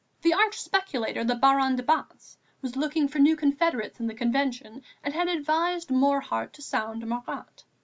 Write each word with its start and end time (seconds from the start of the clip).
The 0.23 0.33
arch 0.33 0.59
speculator, 0.59 1.23
the 1.23 1.35
Baron 1.35 1.75
de 1.75 1.83
Batz, 1.83 2.35
was 2.63 2.75
looking 2.75 3.07
for 3.07 3.19
new 3.19 3.35
confederates 3.35 3.99
in 3.99 4.07
the 4.07 4.15
Convention 4.15 4.81
and 5.03 5.13
had 5.13 5.27
advised 5.27 5.89
Morhardt 5.89 6.53
to 6.53 6.61
sound 6.63 7.05
Marat. 7.05 7.63